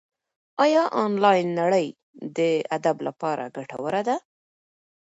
ایا 0.63 0.83
انلاین 1.03 1.47
نړۍ 1.59 1.87
د 2.37 2.39
ادب 2.77 2.97
لپاره 3.07 3.43
ګټوره 3.55 4.01
ده؟ 4.07 4.15